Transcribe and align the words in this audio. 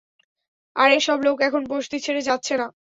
আর 0.75 0.89
এসব 0.91 1.17
লোক 1.25 1.37
এখন 1.41 1.61
বসতি 1.67 1.97
ছেড়ে 2.05 2.21
যাচ্ছে 2.21 2.53
না। 2.57 2.67